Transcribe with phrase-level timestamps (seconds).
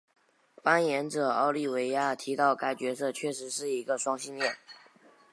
[0.63, 4.57] 扮演者奥利维亚提到该角色确实是一个双性恋。